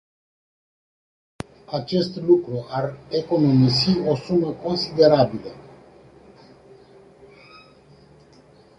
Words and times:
Acest 1.71 2.15
lucru 2.15 2.65
ar 2.69 2.97
economisi 3.09 3.99
o 4.07 4.15
sumă 4.15 4.51
considerabilă. 4.51 5.55